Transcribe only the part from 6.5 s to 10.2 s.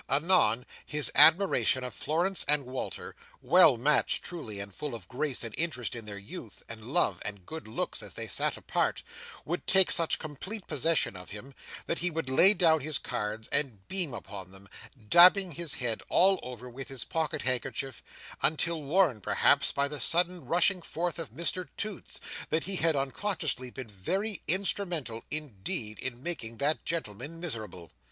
and love, and good looks, as they sat apart—would take such